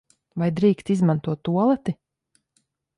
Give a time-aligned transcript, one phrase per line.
[0.43, 1.99] Vai drīkst izmantot tualeti?